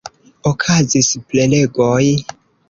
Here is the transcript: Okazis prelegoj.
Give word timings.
Okazis 0.51 1.09
prelegoj. 1.27 2.01